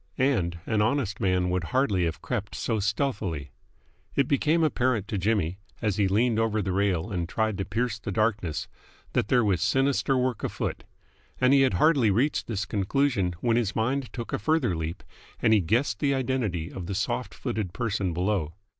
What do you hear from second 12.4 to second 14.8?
this conclusion when his mind took a further